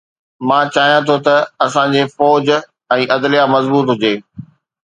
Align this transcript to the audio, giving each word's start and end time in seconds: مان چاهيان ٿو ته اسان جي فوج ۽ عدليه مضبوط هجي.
مان 0.47 0.65
چاهيان 0.73 1.01
ٿو 1.07 1.15
ته 1.25 1.35
اسان 1.65 1.87
جي 1.93 2.01
فوج 2.15 2.47
۽ 2.99 3.03
عدليه 3.15 3.45
مضبوط 3.55 3.85
هجي. 3.95 4.13